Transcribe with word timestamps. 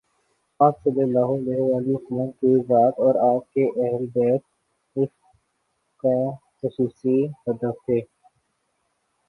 آپﷺ 0.59 2.31
کی 2.31 2.57
ذات 2.67 2.93
اور 2.97 3.15
آپ 3.35 3.53
کے 3.53 3.67
اہل 3.81 4.05
بیت 4.05 4.41
اس 4.95 5.09
کاخصوصی 6.03 7.25
ہدف 7.47 7.85
تھے۔ 7.85 7.99